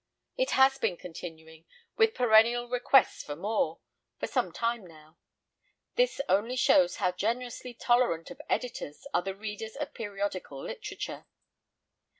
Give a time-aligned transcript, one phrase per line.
[0.35, 5.19] It has been continuing—with perennial requests for more—for some time now.
[5.93, 11.27] This only shows how generously tolerant of editors are the readers of periodical literature.